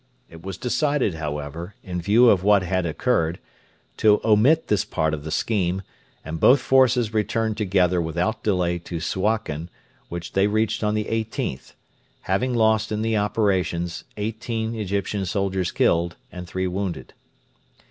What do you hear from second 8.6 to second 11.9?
to Suakin, which they reached on the 18th,